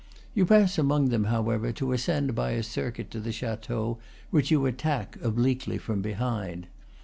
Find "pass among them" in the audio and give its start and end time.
0.47-1.25